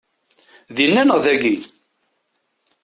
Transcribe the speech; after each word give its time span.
Dinna 0.75 1.01
neɣ 1.03 1.17
dagi? 1.25 1.55